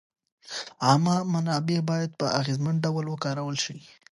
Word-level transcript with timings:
عامه 0.87 1.15
منابع 1.33 1.79
باید 1.89 2.11
په 2.19 2.25
اغېزمن 2.39 2.75
ډول 2.85 3.05
وکارول 3.09 3.55
شي. 3.65 3.77